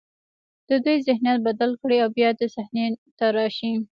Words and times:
د 0.69 0.71
دوی 0.83 0.97
ذهنیت 1.07 1.39
بدل 1.47 1.71
کړي 1.81 1.97
او 2.03 2.09
بیا 2.17 2.29
صحنې 2.55 2.85
ته 3.17 3.25
راشي. 3.35 3.71